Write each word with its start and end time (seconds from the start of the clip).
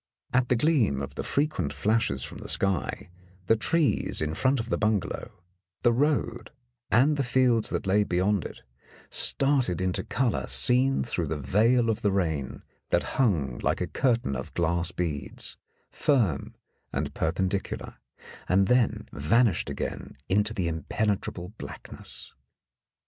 At 0.33 0.49
the 0.49 0.55
gleam 0.55 0.99
of 0.99 1.13
the 1.13 1.21
frequent 1.21 1.71
flashes 1.71 2.23
from 2.23 2.39
the 2.39 2.49
sky, 2.49 3.11
the 3.45 3.55
trees 3.55 4.19
in 4.19 4.33
front 4.33 4.59
of 4.59 4.69
the 4.69 4.77
bungalow, 4.79 5.43
the 5.83 5.93
road, 5.93 6.49
and 6.89 7.17
the 7.17 7.23
fields 7.23 7.69
that 7.69 7.85
lay 7.85 8.03
beyond 8.03 8.43
it, 8.43 8.63
started 9.11 9.79
into 9.79 10.01
colour 10.03 10.47
seen 10.47 11.03
through 11.03 11.27
the 11.27 11.37
veil 11.39 11.87
of 11.87 12.01
the 12.01 12.11
rain, 12.11 12.63
that 12.89 13.19
hung 13.21 13.59
like 13.59 13.79
a 13.79 13.85
curtain 13.85 14.35
of 14.35 14.55
glass 14.55 14.91
beads, 14.91 15.55
firm 15.91 16.55
and 16.91 17.13
perpendicular, 17.13 17.97
and 18.49 18.69
then 18.69 19.05
vanished 19.13 19.69
again 19.69 20.17
into 20.27 20.51
the 20.51 20.67
impenetrable 20.67 21.49
blackness. 21.59 22.33